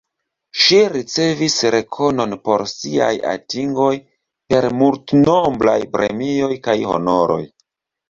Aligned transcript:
Ŝi 0.61 0.77
ricevis 0.93 1.57
rekonon 1.75 2.33
por 2.49 2.65
siaj 2.73 3.11
atingoj 3.35 3.93
per 4.09 4.69
multoblaj 4.83 5.79
premioj 5.97 6.53
kaj 6.69 6.81
honoroj. 6.95 7.43